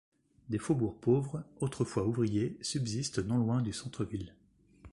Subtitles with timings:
[0.49, 4.33] Des faubourgs pauvres autrefois ouvriers subsistent non loin du centre-ville.